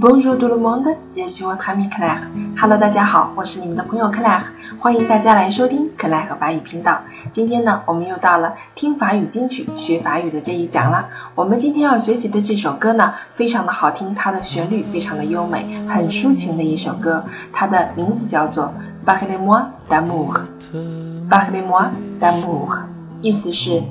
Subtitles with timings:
[0.00, 2.20] Bonjour tout le monde, je suis votre ami Claire.
[2.56, 4.42] Hello，大家好，我是你们的朋友 Claire，
[4.78, 7.00] 欢迎大家来收听 Claire 法语频道。
[7.32, 11.08] 今天呢，我们又到了听法语金曲学法语的这一讲了。
[11.34, 17.24] 我们今天要学习的这首歌呢，非常的好听，它的旋律非常的优美，很抒情的一首歌。
[17.52, 18.72] 它的名字叫做
[19.04, 20.42] Parlez-moi d'amour。
[21.28, 21.88] Parlez-moi
[22.20, 22.82] d'amour，
[23.20, 23.82] 意思是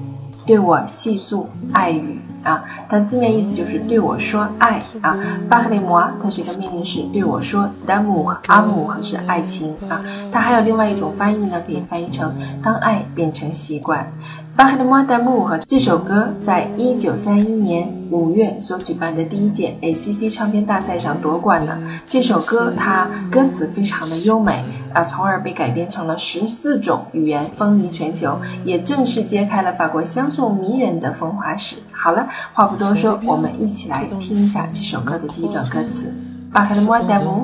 [0.46, 2.22] 对我细诉爱语。
[2.44, 5.18] 啊，它字面意思就是对我说爱啊。
[5.50, 10.02] 巴克雷摩，它是一个命令式，对我说 d'amour，阿姆和是爱情啊。
[10.32, 14.12] 它还有另外一种翻译呢，可以翻译成当爱变成习惯。
[14.56, 21.78] 巴克雷摩达姆和这首歌在一九三一年五月所举办的第一届 ACC 唱片大赛上夺冠了。
[22.08, 31.76] 这首歌它歌词非常的优美啊，从而被改编成了十四种语言，风靡全球，也正式揭开了法国香颂迷人的风华史。
[31.98, 36.14] 好了，话不多说，我们一起来听一下这首歌的第一段歌词：
[36.54, 37.44] 巴克雷摩达姆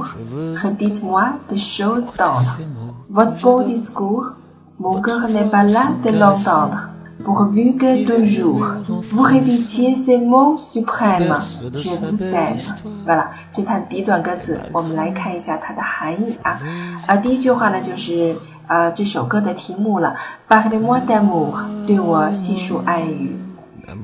[0.56, 6.90] 和 dites-moi des choses tendres，votre beau discours，mon cœur n'est pas là de l'entendre。
[7.24, 8.66] pourvu que toujours
[9.10, 11.34] vous répétiez ces mots suprêmes,
[11.72, 12.58] je vous aime。
[13.06, 14.60] 完了，这是它的第一段歌词。
[14.74, 16.60] 我们来看一下它的含义啊。
[17.08, 18.36] 啊，第一句话呢就是
[18.68, 20.16] 呃这首歌的题目了
[20.50, 23.38] ，Parlez-moi d'amour，对我细数爱语。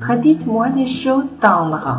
[0.01, 1.97] 和 dites-moi des choses tendres，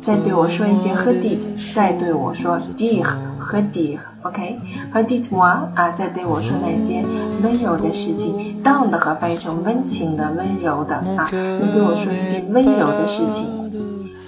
[0.00, 1.40] 再对我说一些和 dit，
[1.74, 3.04] 再对我说 dire
[3.38, 4.60] 和 dire，OK？
[4.92, 7.04] 和 dites-moi 啊，再对我说那些
[7.42, 13.46] 温柔的事情，tendre 和翻译成温情的、温柔的啊，再对我说一些温柔的事情。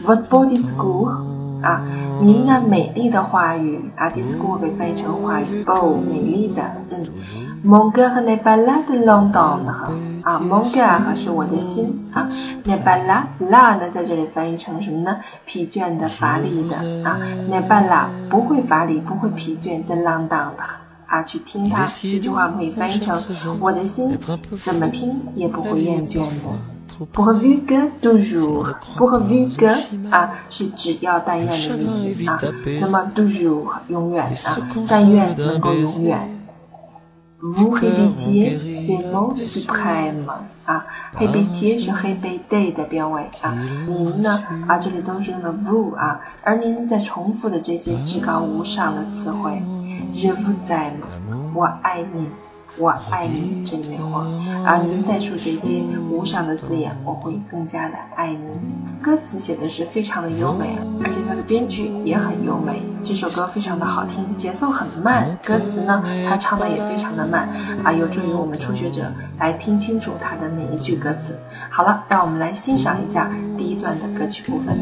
[0.04, 1.10] What body school
[1.61, 1.81] 啊，
[2.21, 7.05] 您那美丽的话语啊，discourse 可以翻译成话语，beau 美丽的，嗯
[7.65, 9.91] ，mon cœur n'est pas là de l'entendre。
[10.23, 12.29] 啊，mon cœur 是我的心啊
[12.65, 15.17] ，ne pas la la 呢，在这里翻译成什么呢？
[15.45, 20.63] 疲倦的、乏力的啊，ne pas la 不会乏力、不会疲倦的浪荡的
[21.07, 21.85] 啊，去听它。
[21.85, 23.19] 这句话可以翻译成
[23.59, 24.15] 我的心
[24.61, 26.70] 怎么听也不会厌倦的。
[27.11, 29.67] Pour vu que toujours，pour vu que
[30.11, 32.39] 啊是只要但愿的意思啊，
[32.79, 34.57] 那么 toujours 永远啊，
[34.87, 36.37] 但愿能够永远。
[37.43, 40.27] Vous répétiez ces mots suprêmes
[40.65, 40.85] 啊
[41.17, 43.51] ，répétier 是 répéter 的变位啊，
[43.87, 49.53] 您呢啊这里都是用的 vous 啊，而您在重复的这些至高无上的词汇
[50.13, 51.01] ，je vous aime，
[51.55, 52.27] 我爱你。
[52.77, 54.25] 我爱你，这里面话
[54.65, 58.59] 而，您再说这些无上的字眼，我会更加的爱你。
[59.01, 62.81] 歌词写的是非常的优美，而且它的编曲也很优美。
[63.03, 67.49] 这首歌非常的好听，节奏很慢，歌词呢，它唱的也非常的慢
[67.83, 71.37] 啊，有助于我们初学者来听清楚它的每一句歌词。
[71.69, 74.77] 好了，让我们来欣赏一下第一段的歌曲部分。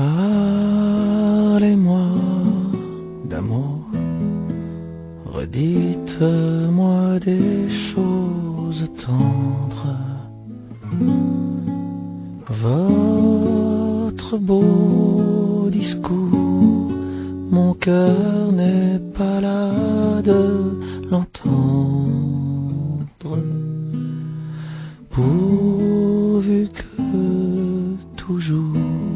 [0.00, 2.06] Parlez-moi
[3.26, 3.84] d'amour,
[5.26, 9.98] redites-moi des choses tendres.
[12.48, 16.88] Votre beau discours,
[17.50, 20.80] mon cœur n'est pas là de
[21.10, 22.40] l'entendre.
[25.10, 27.02] Pourvu que
[28.16, 29.09] toujours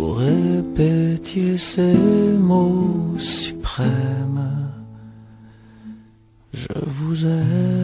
[0.00, 1.94] vous répétiez ces
[2.38, 4.50] mots suprêmes.
[6.54, 7.79] Je vous aime.